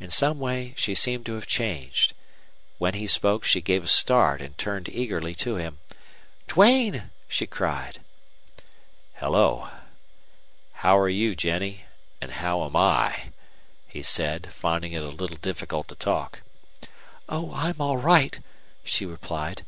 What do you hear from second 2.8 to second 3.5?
he spoke